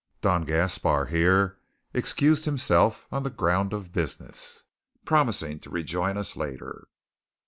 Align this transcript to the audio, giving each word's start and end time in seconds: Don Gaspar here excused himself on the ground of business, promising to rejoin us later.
Don 0.21 0.45
Gaspar 0.45 1.05
here 1.11 1.59
excused 1.93 2.45
himself 2.45 3.05
on 3.11 3.21
the 3.21 3.29
ground 3.29 3.71
of 3.71 3.93
business, 3.93 4.63
promising 5.05 5.59
to 5.59 5.69
rejoin 5.69 6.17
us 6.17 6.35
later. 6.35 6.87